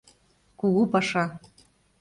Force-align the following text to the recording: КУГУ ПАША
КУГУ 0.59 0.83
ПАША 0.91 1.23